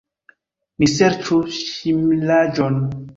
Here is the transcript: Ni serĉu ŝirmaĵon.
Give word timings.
Ni 0.83 0.87
serĉu 0.93 1.37
ŝirmaĵon. 1.57 2.81